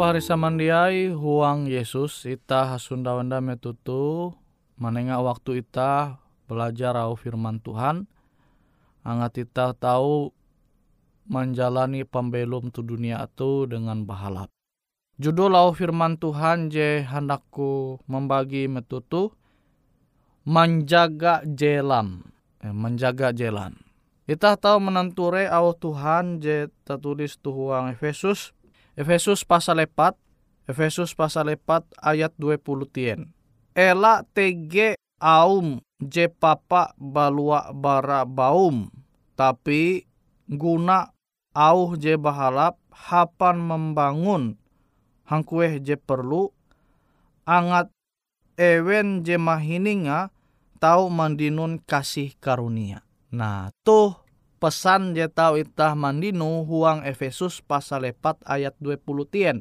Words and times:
Shalom 0.00 0.16
pahari 0.16 0.24
samandiai 0.24 1.12
huang 1.12 1.68
Yesus 1.68 2.24
ita 2.24 2.72
hasunda 2.72 3.20
wanda 3.20 3.36
metutu 3.44 4.32
manenga 4.80 5.20
waktu 5.20 5.60
ita 5.60 6.16
belajar 6.48 6.96
au 6.96 7.12
firman 7.20 7.60
Tuhan 7.60 8.08
angat 9.04 9.44
ita 9.44 9.76
tahu 9.76 10.32
menjalani 11.28 12.08
pembelum 12.08 12.72
tu 12.72 12.80
dunia 12.80 13.28
itu 13.28 13.68
dengan 13.68 14.08
bahalap. 14.08 14.48
Judul 15.20 15.52
au 15.52 15.76
firman 15.76 16.16
Tuhan 16.16 16.72
je 16.72 17.04
hendakku 17.04 18.00
membagi 18.08 18.72
metutu 18.72 19.36
menjaga 20.48 21.44
jalan 21.44 22.24
eh, 22.64 22.72
menjaga 22.72 23.36
jalan 23.36 23.76
kita 24.24 24.56
tahu 24.56 24.80
menenture 24.80 25.44
au 25.44 25.76
Tuhan 25.76 26.40
je 26.40 26.72
tertulis 26.88 27.36
tuhuang 27.36 27.92
Efesus 27.92 28.56
Efesus 29.00 29.48
pasal 29.48 29.80
4 29.88 30.12
Efesus 30.68 31.16
pasal 31.16 31.56
4 31.56 31.88
ayat 32.04 32.36
20 32.36 32.60
tien 32.92 33.32
Ela 33.72 34.28
tege 34.36 35.00
aum 35.16 35.80
je 36.04 36.28
papa 36.28 36.92
balua 37.00 37.72
bara 37.72 38.28
baum 38.28 38.92
tapi 39.40 40.04
guna 40.44 41.16
au 41.56 41.96
je 41.96 42.20
bahalap 42.20 42.76
hapan 42.92 43.56
membangun 43.56 44.60
hangkueh 45.24 45.80
je 45.80 45.96
perlu 45.96 46.52
angat 47.48 47.88
ewen 48.60 49.24
je 49.24 49.40
mahininga 49.40 50.28
tahu 50.76 51.08
mandinun 51.08 51.80
kasih 51.80 52.36
karunia. 52.36 53.00
Nah, 53.32 53.72
tuh 53.80 54.20
pesan 54.60 55.16
je 55.16 55.24
tahu 55.26 55.64
itah 55.64 55.96
mandinu 55.96 56.68
huang 56.68 57.00
Efesus 57.08 57.64
pasal 57.64 58.12
4 58.12 58.44
ayat 58.44 58.76
20 58.78 59.32
tien. 59.32 59.56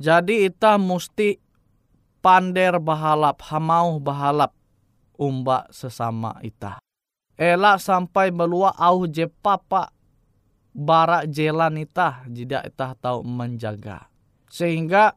Jadi 0.00 0.48
itah 0.48 0.80
musti 0.80 1.36
pander 2.24 2.80
bahalap, 2.80 3.44
hamau 3.52 4.00
bahalap 4.00 4.56
umba 5.20 5.68
sesama 5.68 6.40
itah. 6.40 6.80
Ela 7.36 7.76
sampai 7.76 8.32
belua 8.32 8.72
au 8.74 9.04
je 9.04 9.28
papa 9.28 9.92
bara 10.72 11.28
jelan 11.28 11.76
itah 11.76 12.24
jida 12.32 12.64
itah 12.64 12.96
tahu 12.96 13.20
menjaga. 13.22 14.08
Sehingga 14.48 15.14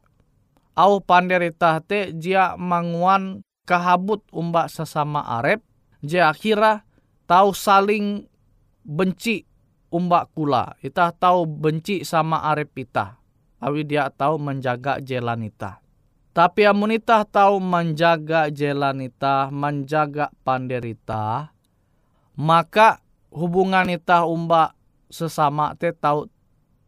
au 0.76 1.00
pander 1.00 1.40
itah 1.48 1.80
te 1.80 2.12
jia 2.12 2.60
manguan 2.60 3.42
kahabut 3.64 4.22
umba 4.36 4.68
sesama 4.68 5.24
arep 5.40 5.64
je 6.04 6.20
akhirnya 6.22 6.84
tahu 7.26 7.56
saling 7.56 8.30
benci 8.86 9.42
umba 9.90 10.30
kula. 10.30 10.78
Kita 10.78 11.10
tahu 11.18 11.50
benci 11.50 12.06
sama 12.06 12.46
arep 12.54 12.72
kita 12.78 13.26
awi 13.66 13.82
dia 13.82 14.14
tahu 14.14 14.38
menjaga 14.38 15.02
jalan 15.02 15.50
ita. 15.50 15.82
Tapi 16.36 16.68
amun 16.68 16.94
ita 16.94 17.24
tahu 17.24 17.64
menjaga 17.64 18.52
jalan 18.52 19.08
ita 19.08 19.48
menjaga 19.50 20.30
panderita 20.44 21.56
maka 22.36 23.00
hubungan 23.32 23.88
ita 23.88 24.28
umba 24.28 24.76
sesama 25.08 25.74
te 25.80 25.96
tahu 25.96 26.28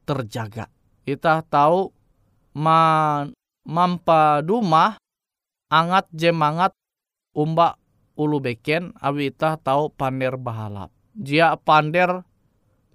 terjaga. 0.03 0.67
Ita 1.07 1.39
tahu 1.47 1.95
man 2.51 3.31
angat 5.67 6.05
jemangat 6.11 6.71
umba 7.31 7.79
ulu 8.19 8.43
beken 8.43 8.91
awi 8.99 9.31
itah 9.31 9.55
tahu 9.55 9.87
pander 9.95 10.35
bahalap. 10.35 10.91
Jia 11.17 11.57
pander 11.57 12.21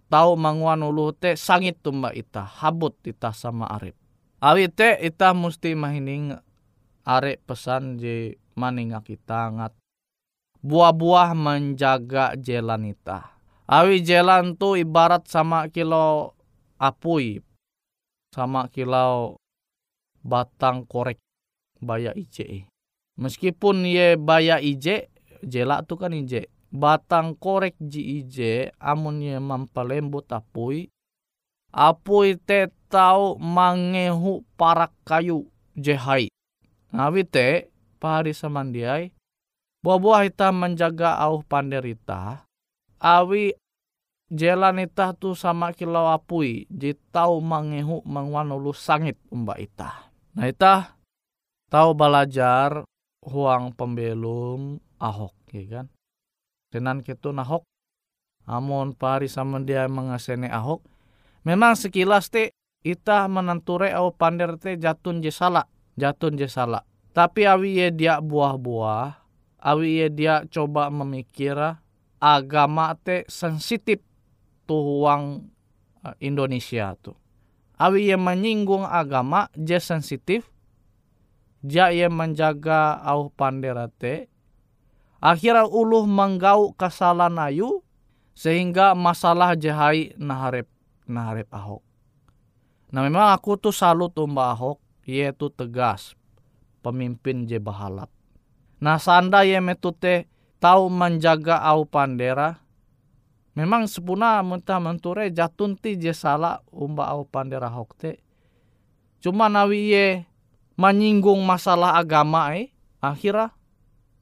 tahu 0.06 0.38
manguan 0.38 0.86
ulu 0.86 1.10
te 1.10 1.34
sangit 1.34 1.82
tumba 1.82 2.14
itah 2.14 2.46
habut 2.46 2.94
itah 3.02 3.34
sama 3.34 3.66
arif. 3.66 3.98
Awi 4.38 4.70
te 4.70 4.94
itah 5.02 5.34
musti 5.34 5.74
mahining 5.74 6.38
arif 7.02 7.42
pesan 7.42 7.98
je 7.98 8.38
maninga 8.54 9.02
kita 9.02 9.50
ngat 9.50 9.74
buah-buah 10.62 11.34
menjaga 11.34 12.38
jalan 12.38 12.94
itah. 12.94 13.34
Awi 13.66 14.04
jalan 14.06 14.54
tu 14.54 14.78
ibarat 14.78 15.26
sama 15.26 15.66
kilo 15.72 16.38
apui 16.78 17.42
sama 18.30 18.68
kilau 18.68 19.40
batang 20.22 20.84
korek 20.86 21.18
baya 21.82 22.14
ije. 22.14 22.70
Meskipun 23.18 23.84
ye 23.88 24.14
baya 24.14 24.62
ije, 24.62 25.10
jela 25.42 25.82
tu 25.82 25.98
kan 25.98 26.14
ije. 26.14 26.51
Batang 26.72 27.36
korek 27.36 27.76
ji 27.76 28.24
ije, 28.24 28.72
amun 28.80 29.20
ye 29.20 29.36
mampalembut 29.36 30.32
apui. 30.32 30.88
Apui 31.68 32.40
te 32.40 32.72
tau 32.88 33.36
mangehu 33.36 34.40
parak 34.56 34.96
kayu 35.04 35.52
jehai. 35.76 36.32
Nawi 36.92 37.28
te, 37.28 37.68
pahari 38.00 38.32
samandiai, 38.32 39.12
buah-buah 39.84 40.28
ita 40.28 40.48
menjaga 40.48 41.20
au 41.20 41.44
panderita, 41.44 42.48
awi 43.00 43.52
jalan 44.32 44.84
ita 44.84 45.12
tu 45.12 45.36
sama 45.36 45.76
kilau 45.76 46.08
apui, 46.08 46.64
tau 47.12 47.40
mangehu 47.40 48.00
mangwanulu 48.08 48.72
sangit 48.72 49.20
umba 49.28 49.60
ita. 49.60 50.08
Nah 50.32 50.48
ita 50.48 50.96
tahu 51.68 51.92
belajar 51.92 52.88
huang 53.20 53.76
pembelum 53.76 54.80
ahok 54.96 55.36
ya 55.52 55.64
kan 55.68 55.86
tenan 56.72 57.04
gitu 57.04 57.36
nahok. 57.36 57.68
Amon 58.48 58.96
pari 58.96 59.28
sama 59.28 59.60
dia 59.60 59.84
mengasene 59.86 60.48
ahok. 60.48 60.80
Memang 61.44 61.76
sekilas 61.76 62.32
te 62.32 62.56
ita 62.80 63.28
menenture 63.28 63.92
au 63.92 64.10
pander 64.10 64.56
te 64.56 64.74
jatun 64.80 65.20
je 65.22 65.30
salah 65.30 65.68
jatun 65.94 66.34
je 66.34 66.50
salah 66.50 66.82
tapi 67.14 67.46
awi 67.46 67.78
ye 67.78 67.88
dia 67.94 68.18
buah-buah 68.18 69.22
awi 69.62 70.02
ye 70.02 70.06
dia 70.10 70.42
coba 70.50 70.90
memikir 70.90 71.54
agama 72.18 72.98
te 72.98 73.22
sensitif 73.30 74.02
tuh 74.66 75.06
uang 75.06 75.46
eh, 76.02 76.14
Indonesia 76.26 76.98
tuh 76.98 77.14
awi 77.82 78.14
ye 78.14 78.16
menyinggung 78.18 78.86
agama 78.86 79.50
je 79.58 79.82
sensitif. 79.82 80.46
Ja 81.62 81.94
ia 81.94 82.10
menjaga 82.10 82.98
au 83.06 83.30
panderate 83.30 84.31
akhirnya 85.22 85.70
uluh 85.70 86.02
menggau 86.02 86.74
kesalahan 86.74 87.38
ayu 87.46 87.86
sehingga 88.34 88.98
masalah 88.98 89.54
jahai 89.54 90.10
naharep 90.18 90.66
naharep 91.06 91.46
ahok. 91.54 91.86
Nah 92.90 93.06
memang 93.06 93.30
aku 93.30 93.54
tuh 93.56 93.72
salut 93.72 94.10
umba 94.18 94.50
ahok 94.50 94.82
yaitu 95.06 95.46
tegas 95.54 96.18
pemimpin 96.82 97.46
je 97.46 97.62
bahalap. 97.62 98.10
Nah 98.82 98.98
sanda 98.98 99.46
ye 99.46 99.62
metute 99.62 100.26
tahu 100.58 100.90
menjaga 100.90 101.62
au 101.62 101.86
pandera 101.86 102.58
memang 103.52 103.84
sepuna 103.84 104.40
mentah 104.40 104.80
menture 104.80 105.28
jatun 105.28 105.76
ti 105.76 105.98
je 105.98 106.14
salah 106.14 106.62
umba 106.72 107.10
au 107.12 107.26
pandera 107.28 107.68
hok 107.68 107.90
te 107.98 108.12
cuma 109.20 109.50
nawi 109.52 109.92
ye 109.92 110.06
menyinggung 110.78 111.42
masalah 111.44 112.00
agama 112.00 112.56
eh 112.56 112.72
akhirnya 113.02 113.52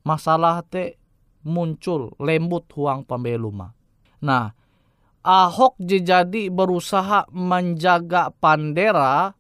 masalah 0.07 0.65
te 0.65 1.01
muncul 1.45 2.13
lembut 2.21 2.69
huang 2.77 3.05
pembeluma. 3.05 3.73
Nah, 4.21 4.53
Ahok 5.21 5.77
jadi 5.85 6.49
berusaha 6.49 7.29
menjaga 7.29 8.33
pandera 8.41 9.37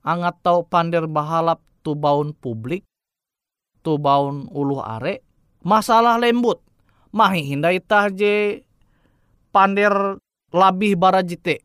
angat 0.00 0.40
tau 0.40 0.64
pander 0.64 1.04
bahalap 1.04 1.60
tu 1.84 1.92
baun 1.92 2.32
publik 2.32 2.88
tu 3.84 4.00
baun 4.00 4.48
ulu 4.48 4.80
are 4.80 5.20
masalah 5.60 6.16
lembut. 6.16 6.64
Mahi 7.12 7.44
hindai 7.44 7.80
tah 7.80 8.08
je 8.12 8.64
pander 9.52 10.20
labih 10.52 10.96
barajite 10.96 11.64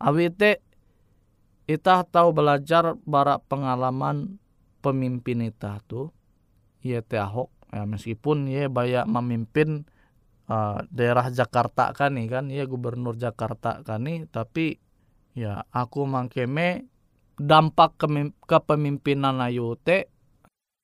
awite 0.00 0.64
Ita 1.70 2.02
tahu 2.02 2.34
belajar 2.34 2.98
bara 3.06 3.38
pengalaman 3.38 4.42
pemimpin 4.82 5.38
ita 5.46 5.78
tuh 5.86 6.10
ia 6.82 6.98
teh 6.98 7.20
Ahok 7.20 7.59
ya 7.70 7.86
meskipun 7.86 8.50
ia 8.50 8.66
banyak 8.66 9.06
memimpin 9.06 9.86
uh, 10.50 10.82
daerah 10.90 11.30
Jakarta 11.30 11.94
kan 11.94 12.18
nih 12.18 12.26
kan 12.26 12.50
ia 12.50 12.66
gubernur 12.66 13.14
Jakarta 13.14 13.80
kan 13.86 14.04
nih 14.04 14.26
tapi 14.26 14.82
ya 15.38 15.62
aku 15.70 16.04
mangkeme 16.04 16.90
dampak 17.38 17.96
ke 17.96 18.06
kepemimpinan 18.44 19.40
ayu 19.40 19.78
te 19.78 20.10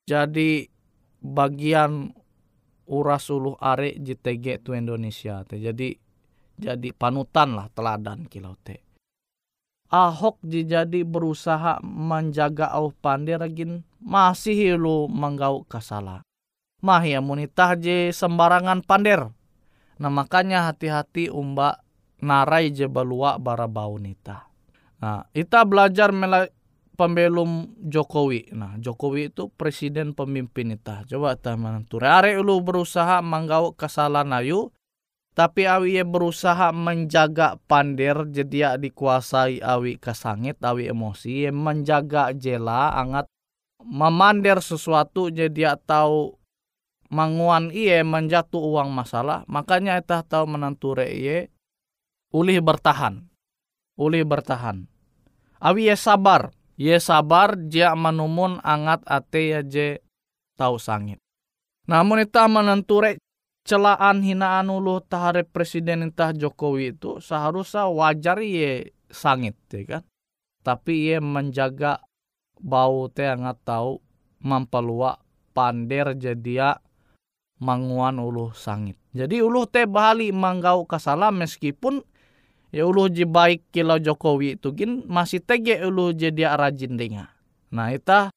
jadi 0.07 0.65
bagian 1.21 2.15
uras 2.87 3.27
uluh 3.27 3.59
are 3.59 3.93
JTG 3.99 4.63
tu 4.63 4.71
Indonesia 4.71 5.43
te 5.43 5.59
jadi 5.59 5.93
jadi 6.57 6.89
panutan 6.95 7.53
lah 7.53 7.67
teladan 7.69 8.25
kilau 8.25 8.57
te 8.57 8.87
Ahok 9.87 10.43
jadi 10.43 11.07
berusaha 11.07 11.79
menjaga 11.79 12.75
au 12.75 12.91
pandai 12.91 13.39
ragin 13.39 13.87
masih 14.03 14.75
lu 14.75 15.07
menggau 15.07 15.63
kasala. 15.63 16.27
Mah 16.85 17.01
ya 17.01 17.23
munitah 17.23 17.73
je 17.73 18.13
sembarangan 18.13 18.85
pander. 18.85 19.33
Nah 19.97 20.11
makanya 20.13 20.69
hati-hati 20.69 21.33
umba 21.33 21.81
narai 22.21 22.69
je 22.73 22.85
balua 22.85 23.41
bara 23.41 23.65
bau 23.65 23.97
nita. 23.97 24.49
Nah, 24.97 25.29
kita 25.29 25.61
belajar 25.65 26.09
pembelum 26.97 27.77
Jokowi. 27.85 28.49
Nah, 28.57 28.81
Jokowi 28.81 29.29
itu 29.29 29.53
presiden 29.53 30.17
pemimpin 30.17 30.73
kita. 30.73 31.05
Coba 31.05 31.37
teman 31.37 31.85
menentu. 31.85 32.01
Are 32.01 32.33
ulu 32.33 32.65
berusaha 32.65 33.21
menggau 33.21 33.77
kesalahan 33.77 34.33
ayu, 34.41 34.73
tapi 35.37 35.69
awi 35.69 36.01
berusaha 36.01 36.73
menjaga 36.73 37.61
pandir 37.69 38.25
jadi 38.33 38.81
dikuasai 38.81 39.61
awi 39.61 40.01
kesangit, 40.01 40.57
awi 40.65 40.89
emosi, 40.89 41.53
menjaga 41.53 42.33
jela, 42.33 42.97
angat 42.97 43.29
memandir 43.85 44.57
sesuatu 44.57 45.29
jadi 45.29 45.77
tahu 45.85 46.33
manguan 47.07 47.71
iye 47.71 48.03
menjatuh 48.03 48.59
uang 48.59 48.91
masalah, 48.91 49.43
makanya 49.47 49.99
kita 49.99 50.23
tahu 50.23 50.45
menentu 50.47 50.95
iye 50.99 51.51
ulih 52.31 52.59
bertahan. 52.59 53.27
Ulih 53.97 54.23
bertahan. 54.27 54.85
Awi 55.57 55.89
ye 55.89 55.95
sabar, 55.97 56.53
ye 56.77 57.01
sabar 57.01 57.57
dia 57.57 57.97
menumun 57.97 58.61
angat 58.61 59.01
ate 59.09 59.57
ya 59.57 59.61
je 59.65 59.97
tahu 60.53 60.77
sangit. 60.77 61.17
Namun 61.89 62.21
itu 62.21 62.37
menenture 62.45 63.17
celaan 63.65 64.21
hinaan 64.21 64.69
ulu 64.69 65.01
tahare 65.01 65.43
presiden 65.43 66.05
entah 66.05 66.31
Jokowi 66.31 66.93
itu 66.95 67.17
seharusnya 67.17 67.89
wajar 67.89 68.37
ye 68.43 68.93
sangit 69.09 69.57
ya 69.73 69.97
kan. 69.97 70.03
Tapi 70.61 71.09
ye 71.09 71.17
menjaga 71.23 72.03
bau 72.59 73.09
teh 73.09 73.25
angat 73.25 73.57
tahu 73.65 74.03
mempeluak 74.43 75.23
pander 75.57 76.13
jadi 76.13 76.53
ya 76.53 76.71
manguan 77.57 78.21
ulu 78.21 78.53
sangit. 78.53 78.97
Jadi 79.13 79.41
ulu 79.41 79.65
teh 79.65 79.89
bali 79.89 80.29
manggau 80.29 80.85
kasalah 80.85 81.33
meskipun 81.33 82.05
ya 82.69 82.85
ulu 82.85 83.09
je 83.09 83.25
baik 83.25 83.73
kilo 83.73 83.97
Jokowi 83.97 84.59
itu 84.59 84.73
gin 84.77 85.05
masih 85.09 85.41
tege 85.41 85.81
ulu 85.81 86.13
jadi 86.13 86.53
rajin 86.53 86.95
denga. 86.95 87.33
Nah 87.73 87.91
kita 87.91 88.29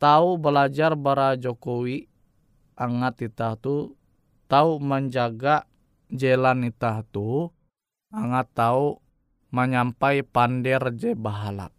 tahu 0.00 0.40
belajar 0.40 0.96
bara 0.96 1.36
Jokowi 1.36 2.08
angat 2.78 3.28
kita 3.28 3.58
tu 3.60 3.98
tahu 4.48 4.80
menjaga 4.80 5.68
jalan 6.08 6.72
kita 6.72 7.04
tu 7.12 7.52
angat 8.08 8.48
tahu 8.56 8.96
menyampai 9.52 10.24
pander 10.24 10.92
je 10.96 11.12
bahalap. 11.12 11.77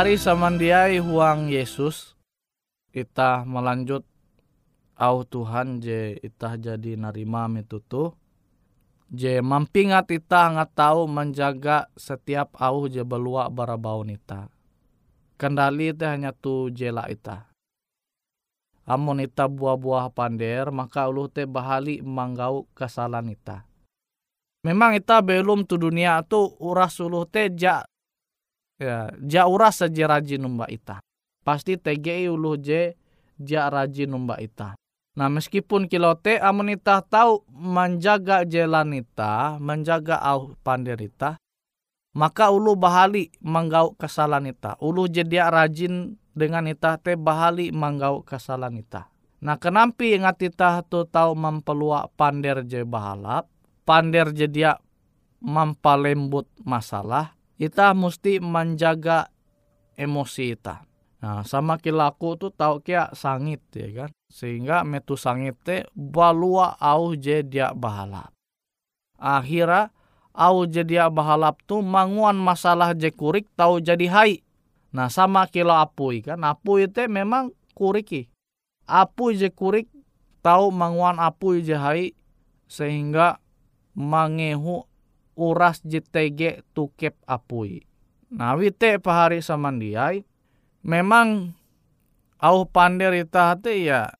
Pahari 0.00 0.16
samandiai 0.16 0.96
huang 0.96 1.52
Yesus 1.52 2.16
kita 2.88 3.44
melanjut 3.44 4.00
au 4.96 5.28
Tuhan 5.28 5.76
je 5.84 6.16
itah 6.24 6.56
jadi 6.56 6.96
narima 6.96 7.44
mitutu. 7.52 8.16
Je 9.12 9.44
mampingat 9.44 10.08
ita 10.08 10.56
ngat 10.56 10.72
tahu 10.72 11.04
menjaga 11.04 11.92
setiap 12.00 12.56
au 12.56 12.88
je 12.88 13.04
belua 13.04 13.52
barabau 13.52 14.00
nita 14.00 14.48
kendali 15.36 15.92
itu 15.92 16.08
hanya 16.08 16.32
tu 16.32 16.72
jela 16.72 17.04
ita. 17.04 17.52
Amun 18.88 19.20
ita 19.20 19.52
buah-buah 19.52 20.16
pander 20.16 20.72
maka 20.72 21.12
ulu 21.12 21.28
te 21.28 21.44
bahali 21.44 22.00
manggau 22.00 22.64
kesalahan 22.72 23.36
ita. 23.36 23.68
Memang 24.64 24.96
ita 24.96 25.20
belum 25.20 25.68
tu 25.68 25.76
dunia 25.76 26.24
tu 26.24 26.56
uras 26.56 26.96
ulu 27.04 27.28
te 27.28 27.52
ja 27.52 27.84
ya 28.80 29.12
ja 29.20 29.44
uras 29.44 29.84
saja 29.84 30.08
rajin 30.08 30.40
numba 30.40 30.64
ita. 30.72 31.04
Pasti 31.44 31.76
TGI 31.76 32.32
ulu 32.32 32.56
je 32.56 32.96
ja 33.36 33.68
rajin 33.68 34.08
numba 34.08 34.40
ita. 34.40 34.74
Nah 35.14 35.28
meskipun 35.28 35.84
kilote 35.84 36.40
amun 36.40 36.72
ita 36.72 37.04
tahu 37.04 37.44
menjaga 37.52 38.48
jalan 38.48 39.04
ita 39.04 39.60
menjaga 39.60 40.16
au 40.24 40.56
panderita 40.64 41.36
maka 42.16 42.50
ulu 42.50 42.74
bahali 42.74 43.30
manggau 43.44 43.94
kesalahan 43.94 44.50
ita. 44.50 44.74
Ulu 44.80 45.06
jadi 45.06 45.46
rajin 45.46 46.18
dengan 46.34 46.66
ita 46.66 46.96
te 46.98 47.14
bahali 47.14 47.70
manggau 47.70 48.24
kesalahan 48.24 48.80
ita. 48.80 49.12
Nah 49.40 49.56
kenampi 49.56 50.16
ingat 50.16 50.40
ita 50.40 50.82
tu 50.88 51.04
tahu 51.04 51.36
mempelua 51.36 52.08
pander 52.16 52.64
je 52.64 52.84
bahalap 52.84 53.48
pander 53.88 54.30
je 54.36 54.46
dia 54.46 54.76
mampalembut 55.40 56.46
masalah 56.60 57.32
kita 57.60 57.92
mesti 57.92 58.40
menjaga 58.40 59.28
emosi 59.92 60.56
kita. 60.56 60.80
Nah, 61.20 61.44
sama 61.44 61.76
kilaku 61.76 62.40
tuh 62.40 62.48
tahu 62.48 62.80
kia 62.80 63.12
sangit 63.12 63.60
ya 63.76 63.92
kan. 63.92 64.10
Sehingga 64.32 64.80
metu 64.88 65.20
sangit 65.20 65.60
te 65.60 65.84
balua 65.92 66.80
au 66.80 67.12
je 67.12 67.44
dia 67.44 67.76
bahalap. 67.76 68.32
Akhirnya 69.20 69.92
au 70.32 70.64
je 70.64 70.80
dia 70.80 71.12
bahalap 71.12 71.60
tuh 71.68 71.84
manguan 71.84 72.40
masalah 72.40 72.96
je 72.96 73.12
kurik 73.12 73.44
tahu 73.52 73.84
jadi 73.84 74.08
hai. 74.08 74.40
Nah 74.96 75.12
sama 75.12 75.44
kila 75.44 75.84
apui 75.84 76.24
kan. 76.24 76.40
Apui 76.40 76.88
itu 76.88 77.04
memang 77.12 77.52
kuriki. 77.76 78.32
Apui 78.88 79.36
je 79.36 79.52
kurik 79.52 79.92
tahu 80.40 80.72
manguan 80.72 81.20
apui 81.20 81.60
je 81.60 81.76
hai. 81.76 82.16
Sehingga 82.64 83.36
mangehu 83.92 84.88
uras 85.40 85.80
JTG 85.80 86.68
tukep 86.76 87.16
apui. 87.24 87.88
Nah 88.28 88.52
wite 88.60 89.00
pahari 89.00 89.40
samandiai 89.40 90.20
memang 90.84 91.56
au 92.36 92.68
pander 92.68 93.16
ita 93.16 93.56
hati 93.56 93.88
ya 93.88 94.12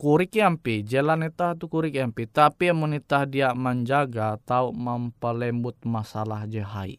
kurik 0.00 0.32
yampi 0.32 0.80
jalan 0.80 1.28
ita 1.28 1.52
tu 1.60 1.68
kurik 1.68 2.00
yampi 2.00 2.24
tapi 2.24 2.72
amun 2.72 2.96
ita 2.96 3.28
dia 3.28 3.52
menjaga 3.52 4.40
atau 4.40 4.72
mempelembut 4.72 5.76
masalah 5.84 6.48
jehai. 6.48 6.96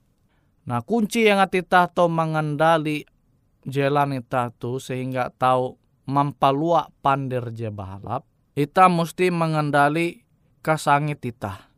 Nah 0.70 0.86
kunci 0.86 1.26
yang 1.26 1.42
ita 1.42 1.90
to 1.90 2.06
mengendali 2.06 3.10
jalan 3.66 4.22
ita 4.22 4.54
tu 4.56 4.78
sehingga 4.78 5.34
tahu 5.36 5.76
mempalua 6.08 6.88
pander 7.04 7.52
je 7.52 7.68
ita 8.58 8.86
mesti 8.90 9.30
mengendali 9.30 10.24
kasangit 10.66 11.22
ita. 11.22 11.70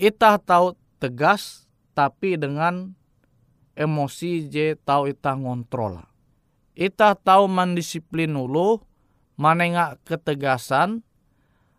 Ita 0.00 0.40
tahu 0.40 0.74
tegas 1.02 1.66
tapi 1.98 2.38
dengan 2.38 2.94
emosi 3.74 4.46
je 4.46 4.78
tahu 4.78 5.10
ita 5.10 5.34
ngontrol. 5.34 5.98
Ita 6.78 7.18
tahu 7.18 7.50
mendisiplin 7.50 8.30
dulu, 8.30 8.80
manenga 9.34 9.98
ketegasan, 10.06 11.02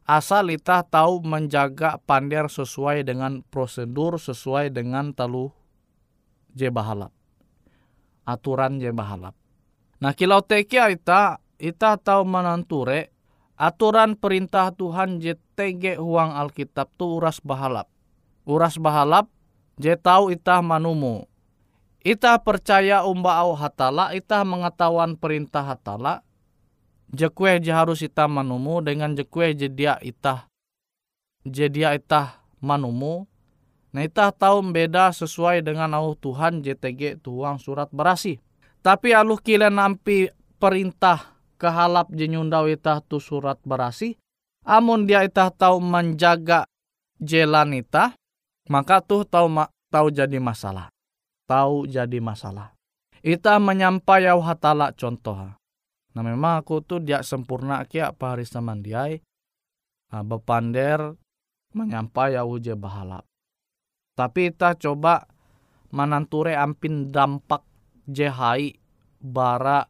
asal 0.03 0.51
ita 0.51 0.83
tahu 0.83 1.23
menjaga 1.23 1.97
pander 2.03 2.51
sesuai 2.51 3.07
dengan 3.07 3.41
prosedur, 3.47 4.19
sesuai 4.19 4.75
dengan 4.75 5.15
talu 5.15 5.49
je 6.51 6.67
bahalap. 6.67 7.15
Aturan 8.27 8.77
je 8.83 8.91
bahalap. 8.91 9.33
Nah 10.03 10.11
kilau 10.13 10.43
tekia 10.43 10.91
ita, 10.91 11.41
ita 11.57 11.95
tahu 11.97 12.27
menanture, 12.27 13.09
aturan 13.57 14.19
perintah 14.19 14.69
Tuhan 14.75 15.23
je 15.23 15.39
tege 15.57 15.97
huang 15.97 16.35
Alkitab 16.37 16.91
tu 16.99 17.17
uras 17.17 17.41
bahalap 17.41 17.92
uras 18.43 18.79
bahalap 18.79 19.27
je 19.79 19.93
tahu 19.95 20.31
itah 20.35 20.63
manumu. 20.63 21.27
Itah 22.03 22.35
percaya 22.43 23.07
umba 23.07 23.39
au 23.39 23.55
hatala, 23.55 24.11
itah 24.11 24.43
mengetahuan 24.43 25.15
perintah 25.15 25.63
hatala. 25.63 26.19
Jekue 27.13 27.61
je 27.63 27.71
harus 27.71 28.03
itah 28.03 28.27
manumu 28.27 28.83
dengan 28.83 29.15
jekue 29.15 29.55
je 29.55 29.69
dia 29.69 29.95
itah 30.03 30.49
je 31.47 31.67
dia 31.67 31.93
itah 31.95 32.43
manumu. 32.63 33.27
Nah 33.93 34.01
itah 34.01 34.33
tahu 34.33 34.73
beda 34.73 35.13
sesuai 35.13 35.61
dengan 35.61 35.93
au 35.93 36.17
Tuhan 36.17 36.65
JTG 36.65 37.21
tuang 37.21 37.61
surat 37.61 37.91
berasi. 37.93 38.41
Tapi 38.81 39.13
aluh 39.13 39.37
kile 39.37 39.69
nampi 39.69 40.27
perintah 40.57 41.39
kehalap 41.61 42.09
jenyundau 42.09 42.65
itah 42.65 42.99
tu 43.05 43.21
surat 43.21 43.61
berasi. 43.61 44.17
Amun 44.65 45.05
dia 45.05 45.21
itah 45.27 45.51
tahu 45.51 45.83
menjaga 45.83 46.65
jalan 47.19 47.75
itah, 47.77 48.15
maka 48.71 49.03
tuh 49.03 49.27
tahu 49.27 49.51
tahu 49.91 50.07
jadi 50.13 50.39
masalah. 50.39 50.87
Tahu 51.43 51.91
jadi 51.91 52.19
masalah. 52.23 52.71
Ita 53.23 53.59
menyampai 53.59 54.27
au 54.31 54.39
hatala 54.43 54.95
contoh. 54.95 55.35
Nah 56.13 56.23
memang 56.23 56.63
aku 56.63 56.83
tuh 56.83 56.99
dia 57.03 57.23
sempurna 57.23 57.83
kia 57.87 58.11
pahari 58.15 58.47
samandiai. 58.47 59.19
Nah, 60.13 60.21
bepander 60.21 61.17
menyampai 61.73 62.37
au 62.37 62.55
je 62.61 62.77
bahalap. 62.77 63.25
Tapi 64.13 64.53
ita 64.53 64.77
coba 64.77 65.25
mananture 65.89 66.53
ampin 66.53 67.09
dampak 67.09 67.65
jehai 68.05 68.77
bara 69.17 69.89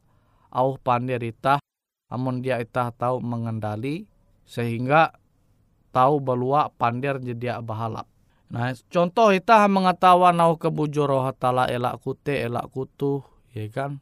au 0.53 0.79
panderita 0.79 1.59
amun 2.07 2.39
dia 2.39 2.62
ita 2.62 2.93
tahu 2.93 3.19
mengendali 3.19 4.05
sehingga 4.45 5.12
tahu 5.89 6.21
balua 6.21 6.69
pander 6.69 7.17
jadi 7.17 7.59
bahalap 7.59 8.12
Nah, 8.54 8.70
contoh 8.94 9.34
kita 9.34 9.66
mengetahui 9.66 10.30
nau 10.38 10.62
kebujuro 10.62 11.26
hatala 11.26 11.66
elak 11.66 11.98
kute 12.06 12.38
elak 12.38 12.70
kutu, 12.70 13.26
ya 13.50 13.66
kan? 13.74 13.98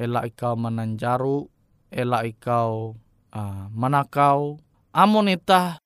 Elak 0.00 0.32
ikau 0.32 0.56
menanjaru, 0.56 1.52
elak 1.92 2.32
ikau 2.32 2.96
uh, 3.36 3.68
menakau. 3.68 4.56
Amun 4.96 5.28
ita 5.28 5.76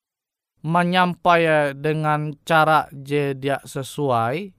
menyampai 0.62 1.75
dengan 1.75 2.31
cara 2.47 2.87
je 2.95 3.35
dia 3.35 3.59
sesuai, 3.66 4.55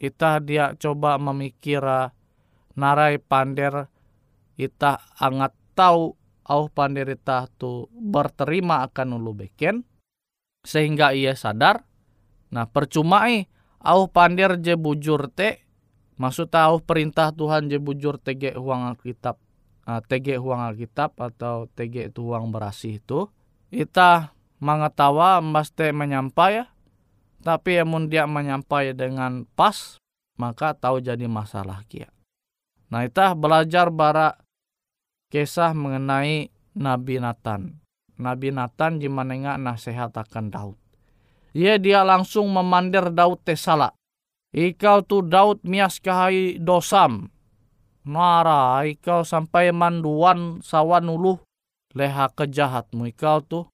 ita 0.00 0.40
dia 0.40 0.72
coba 0.80 1.20
memikira 1.20 2.16
narai 2.78 3.18
pander 3.18 3.90
ita 4.54 5.02
angat 5.18 5.52
tahu 5.74 6.14
au 6.46 6.62
pander 6.70 7.10
ita 7.10 7.50
tu 7.58 7.90
berterima 7.90 8.86
akan 8.86 9.18
ulu 9.18 9.44
beken 9.44 9.82
sehingga 10.62 11.10
ia 11.10 11.34
sadar 11.34 11.87
Nah 12.48 12.64
percuma 12.64 13.28
eh, 13.28 13.46
au 13.82 14.08
pander 14.10 14.58
je 14.58 14.74
bujur 14.74 15.30
te, 15.30 15.62
maksud 16.18 16.50
tahu 16.50 16.82
perintah 16.82 17.30
Tuhan 17.30 17.70
je 17.70 17.78
bujur 17.78 18.18
tege 18.18 18.56
huang 18.56 18.88
Alkitab, 18.90 19.38
uh, 19.86 20.00
tege 20.04 20.40
huang 20.40 20.64
Alkitab 20.64 21.14
atau 21.20 21.70
tege 21.76 22.10
itu 22.10 22.20
huang 22.24 22.50
berasih 22.50 22.98
itu, 22.98 23.30
kita 23.70 24.34
mengetawa 24.58 25.38
mesti 25.38 25.94
menyampai 25.94 26.64
ya, 26.64 26.66
tapi 27.44 27.78
emun 27.78 28.10
dia 28.10 28.26
menyampai 28.26 28.96
dengan 28.96 29.46
pas, 29.54 30.00
maka 30.40 30.74
tahu 30.74 30.98
jadi 30.98 31.30
masalah 31.30 31.86
kia. 31.86 32.10
Nah 32.88 33.04
kita 33.06 33.36
belajar 33.36 33.92
bara 33.92 34.40
kisah 35.28 35.76
mengenai 35.76 36.50
Nabi 36.72 37.20
Nathan. 37.20 37.78
Nabi 38.18 38.50
Nathan 38.50 38.98
gimana 38.98 39.54
nasihat 39.60 40.10
akan 40.10 40.50
Daud. 40.50 40.87
Ia 41.58 41.74
dia 41.74 42.06
langsung 42.06 42.46
memandir 42.54 43.10
Daud 43.10 43.42
tesala. 43.42 43.90
Ikau 44.54 45.02
tu 45.02 45.26
Daud 45.26 45.58
mias 45.66 45.98
kahai 45.98 46.62
dosam. 46.62 47.34
Nara, 48.06 48.86
ikau 48.86 49.26
sampai 49.26 49.74
manduan 49.74 50.62
sawan 50.62 51.10
uluh 51.10 51.42
leha 51.98 52.30
kejahatmu. 52.30 53.10
Ikau 53.10 53.42
tu 53.42 53.66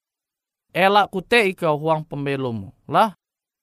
elak 0.73 1.13
kute 1.13 1.45
ikau 1.53 1.77
huang 1.77 2.09
pembelumu. 2.09 2.73
Lah, 2.89 3.13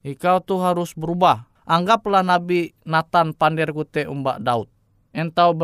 ikau 0.05 0.37
tu 0.45 0.61
harus 0.61 0.93
berubah. 0.93 1.49
Anggaplah 1.65 2.21
Nabi 2.21 2.77
Nathan 2.85 3.33
pandir 3.33 3.73
kute 3.73 4.05
umbak 4.05 4.37
Daud. 4.37 4.69
Entau 5.17 5.57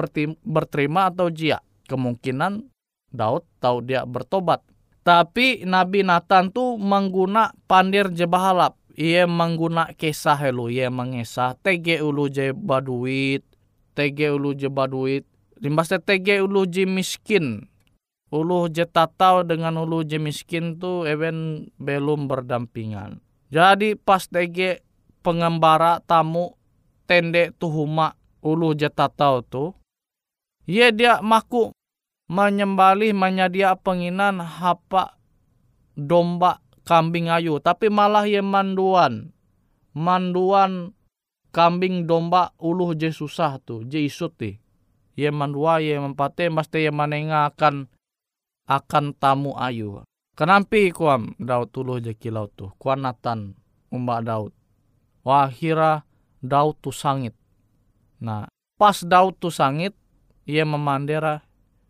berterima 0.43 1.13
atau 1.13 1.29
jia. 1.29 1.61
Kemungkinan 1.87 2.67
Daud 3.13 3.47
tahu 3.63 3.85
dia 3.85 4.03
bertobat 4.03 4.59
tapi 5.07 5.63
Nabi 5.63 6.03
Nathan 6.03 6.51
tuh 6.51 6.75
mengguna 6.75 7.55
pandir 7.71 8.11
je 8.11 8.27
bahalap. 8.27 8.75
Ia 8.99 9.23
mengguna 9.23 9.95
kisah 9.95 10.35
lu, 10.51 10.67
ia 10.67 10.91
mengisah 10.91 11.55
tege 11.63 12.03
ulu 12.03 12.27
je 12.27 12.51
baduit, 12.51 13.45
tege 13.95 14.27
ulu 14.35 14.51
je 14.51 14.67
baduit. 14.67 15.23
Limbas 15.63 15.95
tege 16.03 16.43
ulu 16.43 16.67
je 16.67 16.83
miskin. 16.83 17.71
Ulu 18.35 18.67
je 18.67 18.83
tatau 18.83 19.47
dengan 19.47 19.79
ulu 19.79 20.03
je 20.03 20.19
miskin 20.19 20.75
tu 20.75 21.07
even 21.07 21.71
belum 21.79 22.27
berdampingan. 22.27 23.23
Jadi 23.47 23.95
pas 23.95 24.27
tege 24.27 24.83
pengembara 25.23 26.03
tamu 26.03 26.59
tende 27.07 27.55
tuhuma 27.55 28.11
ulu 28.43 28.75
je 28.75 28.91
tatau 28.91 29.39
tu. 29.39 29.71
Ye 30.67 30.91
dia 30.91 31.23
maku 31.23 31.71
menyembali 32.27 33.15
menyedia 33.15 33.79
penginan 33.79 34.43
hapa 34.43 35.15
domba 35.95 36.59
kambing 36.83 37.31
ayu. 37.31 37.59
Tapi 37.59 37.87
malah 37.87 38.27
ye 38.27 38.43
manduan. 38.43 39.31
Manduan 39.97 40.93
kambing 41.49 42.05
domba 42.05 42.53
uluh 42.61 42.93
je 42.93 43.09
susah 43.09 43.57
tu 43.63 43.81
je 43.87 44.03
isut 44.03 44.35
ti. 44.37 44.61
Ye 45.17 45.33
mandua 45.33 45.81
ye 45.81 45.97
mempate 45.97 46.53
mesti 46.53 46.85
ye 46.85 46.91
manenga 46.93 47.49
akan 47.49 47.89
akan 48.69 49.05
tamu 49.17 49.57
ayu. 49.57 50.05
Kenampi 50.37 50.93
kuam 50.93 51.33
daud 51.41 51.73
uluh 51.73 51.97
je 51.97 52.13
kilau 52.13 52.45
tu 52.53 52.69
kuanatan 52.77 53.57
umba 53.89 54.21
daud. 54.21 54.53
Wahira 55.25 56.05
daud 56.45 56.77
tu 56.77 56.93
sangit. 56.93 57.33
Nah 58.21 58.45
pas 58.77 59.01
daud 59.01 59.41
tu 59.41 59.49
sangit 59.49 59.97
ia 60.45 60.61
memandera 60.61 61.46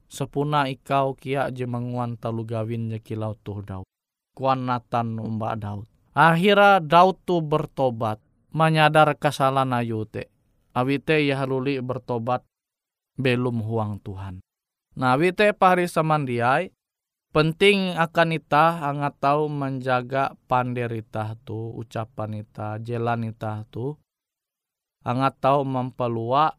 sepuna 0.07 0.71
ikau 0.71 1.13
kia 1.15 1.51
je 1.51 1.67
menguan 1.67 2.15
talu 2.19 2.47
gawin 2.47 2.91
je 2.91 2.99
kilau 2.99 3.35
tuh 3.43 3.63
Daud. 3.63 3.87
Kuan 4.33 4.67
Nathan 4.67 5.19
umba 5.19 5.53
Daud. 5.59 5.87
Akhirnya 6.17 6.81
Daud 6.81 7.21
tu 7.29 7.43
bertobat, 7.45 8.17
menyadar 8.49 9.13
kesalahan 9.19 9.75
ayute. 9.75 10.33
Awite 10.73 11.21
ya 11.21 11.45
haluli 11.45 11.77
bertobat 11.77 12.41
belum 13.17 13.61
huang 13.61 14.01
Tuhan. 14.01 14.41
Nah 14.97 15.13
awite 15.13 15.53
pahari 15.53 15.85
samandiai, 15.85 16.73
penting 17.33 17.93
akan 17.93 18.33
ita 18.33 18.81
angat 18.81 19.13
tahu 19.21 19.45
menjaga 19.45 20.33
panderita 20.49 21.37
tu 21.45 21.73
ucapan 21.77 22.41
ita 22.41 22.81
jalan 22.81 23.29
ita 23.29 23.61
tu 23.69 23.93
angat 25.05 25.37
tahu 25.37 25.61
mempelua 25.61 26.57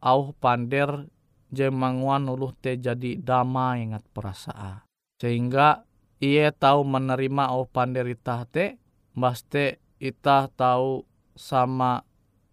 au 0.00 0.32
pander 0.36 1.04
jemanguan 1.50 2.26
uluh 2.28 2.52
te 2.58 2.76
jadi 2.76 3.18
damai 3.18 3.86
ingat 3.86 4.04
perasaan. 4.10 4.84
Sehingga 5.16 5.86
ia 6.20 6.52
tahu 6.52 6.84
menerima 6.84 7.52
au 7.52 7.64
panderita 7.68 8.44
te, 8.48 8.76
baste 9.16 9.80
ita 9.96 10.52
tahu 10.52 11.04
sama 11.32 12.04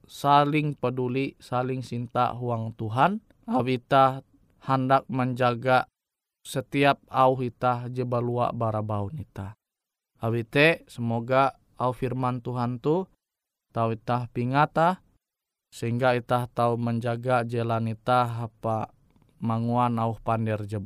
saling 0.07 0.75
peduli, 0.79 1.35
saling 1.39 1.83
cinta 1.83 2.31
huang 2.31 2.71
Tuhan. 2.79 3.19
Awita 3.43 4.23
hendak 4.63 5.03
menjaga 5.11 5.91
setiap 6.47 7.03
au 7.11 7.35
hita 7.35 7.91
jebalua 7.91 8.55
barabau 8.55 9.11
nita. 9.11 9.59
Awite 10.23 10.87
semoga 10.87 11.59
au 11.75 11.91
firman 11.91 12.39
Tuhan 12.39 12.79
tu 12.79 13.03
tahu 13.75 13.99
ita 13.99 14.31
pingata 14.31 15.02
sehingga 15.73 16.13
itah 16.13 16.45
tahu 16.45 16.77
menjaga 16.77 17.41
jalan 17.41 17.97
itah 17.97 18.45
apa 18.45 18.93
manguan 19.41 19.97
au 19.97 20.13
pandir 20.21 20.61
je 20.69 20.77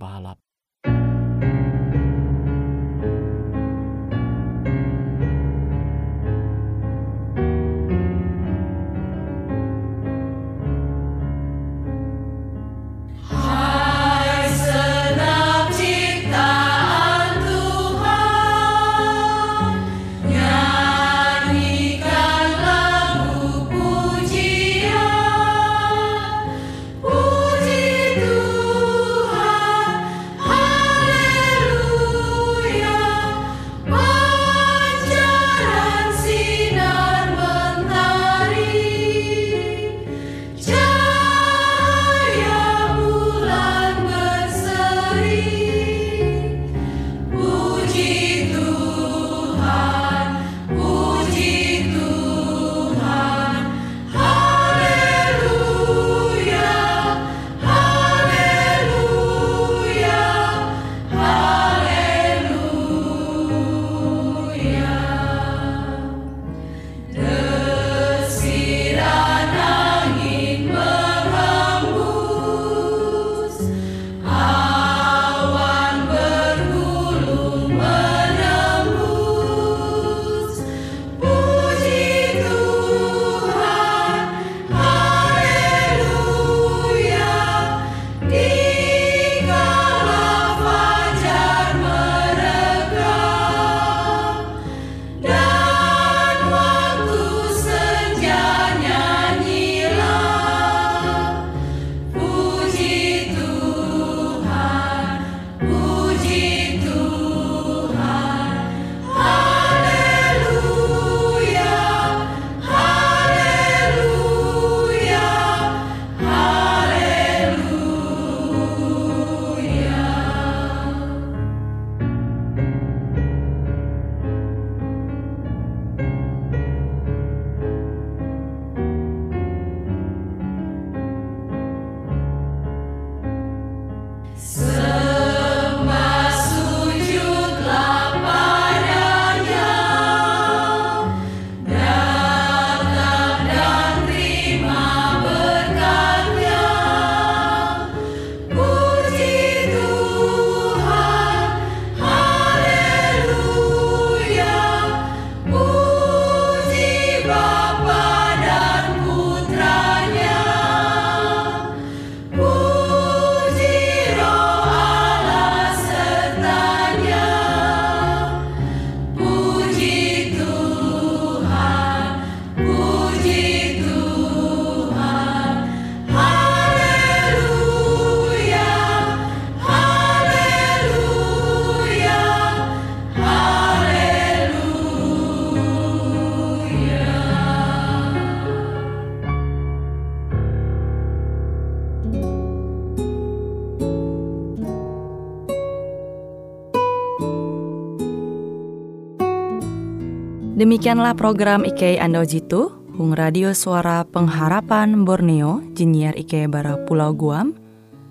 Demikianlah 200.68 201.16
program 201.16 201.64
IK 201.64 201.96
Ando 201.96 202.28
Jitu, 202.28 202.68
Hung 203.00 203.16
Radio 203.16 203.56
Suara 203.56 204.04
Pengharapan 204.04 205.08
Borneo, 205.08 205.64
Jinier 205.72 206.12
IK 206.12 206.52
Bara 206.52 206.76
Pulau 206.84 207.16
Guam, 207.16 207.56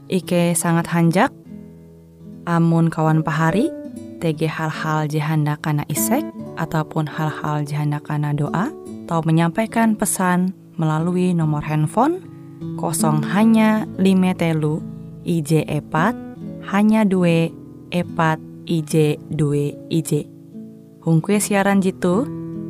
IK 0.09 0.57
sangat 0.57 0.89
hanjak, 0.89 1.29
amun 2.49 2.89
kawan 2.89 3.21
pahari, 3.21 3.69
TG 4.25 4.49
hal-hal 4.49 5.05
jihanda 5.05 5.61
kana 5.61 5.85
isek, 5.93 6.25
ataupun 6.57 7.05
hal-hal 7.05 7.61
jihanda 7.69 8.01
kana 8.01 8.33
doa, 8.33 8.73
atau 9.05 9.21
menyampaikan 9.29 9.93
pesan 9.93 10.57
melalui 10.81 11.37
nomor 11.37 11.61
handphone 11.61 12.25
kosong 12.81 13.21
hanya 13.37 13.85
lima 14.01 14.33
telu 14.33 14.81
IJ 15.29 15.69
epat 15.69 16.17
hanya 16.73 17.05
dua 17.05 17.53
epat 17.93 18.41
IJ 18.65 19.21
dua 19.29 19.77
IJ. 19.93 20.25
Hung 21.05 21.21
kue 21.21 21.37
siaran 21.37 21.85
jitu, 21.85 22.46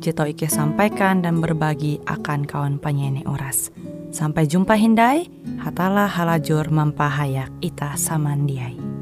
Jito 0.00 0.24
Ike 0.24 0.48
sampaikan 0.48 1.20
dan 1.20 1.44
berbagi 1.44 2.00
akan 2.08 2.48
kawan 2.48 2.80
penyanyi 2.80 3.28
oras. 3.28 3.68
Sampai 4.10 4.48
jumpa 4.48 4.72
Hindai, 4.72 5.28
hatalah 5.60 6.08
halajur 6.08 6.72
mempahayak 6.72 7.52
ita 7.60 7.94
samandiai. 8.00 8.99